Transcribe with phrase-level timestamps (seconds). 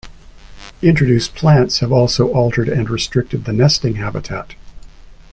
[0.81, 4.55] Introduced plants have also altered and restricted the nesting habitat.